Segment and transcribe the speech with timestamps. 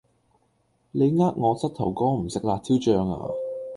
[0.93, 3.29] 你呃我膝頭哥唔食辣椒醬呀